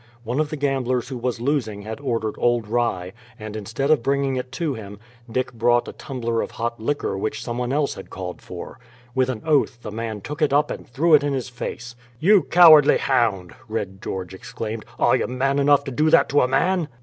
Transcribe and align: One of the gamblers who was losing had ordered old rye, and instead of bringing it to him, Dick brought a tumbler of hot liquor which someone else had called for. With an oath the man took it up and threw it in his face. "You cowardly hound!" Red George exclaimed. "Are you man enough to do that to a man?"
One 0.23 0.39
of 0.39 0.49
the 0.49 0.55
gamblers 0.57 1.09
who 1.09 1.17
was 1.19 1.39
losing 1.39 1.83
had 1.83 1.99
ordered 1.99 2.33
old 2.39 2.67
rye, 2.67 3.13
and 3.39 3.55
instead 3.55 3.91
of 3.91 4.01
bringing 4.01 4.35
it 4.35 4.51
to 4.53 4.73
him, 4.73 4.97
Dick 5.31 5.53
brought 5.53 5.87
a 5.87 5.93
tumbler 5.93 6.41
of 6.41 6.49
hot 6.49 6.79
liquor 6.79 7.15
which 7.15 7.43
someone 7.43 7.71
else 7.71 7.93
had 7.93 8.09
called 8.09 8.41
for. 8.41 8.79
With 9.13 9.29
an 9.29 9.43
oath 9.45 9.83
the 9.83 9.91
man 9.91 10.21
took 10.21 10.41
it 10.41 10.51
up 10.53 10.71
and 10.71 10.87
threw 10.87 11.13
it 11.13 11.23
in 11.23 11.33
his 11.33 11.49
face. 11.49 11.95
"You 12.19 12.41
cowardly 12.41 12.97
hound!" 12.97 13.53
Red 13.69 14.01
George 14.01 14.33
exclaimed. 14.33 14.85
"Are 14.97 15.15
you 15.15 15.27
man 15.27 15.59
enough 15.59 15.83
to 15.83 15.91
do 15.91 16.09
that 16.09 16.29
to 16.29 16.41
a 16.41 16.47
man?" 16.47 16.87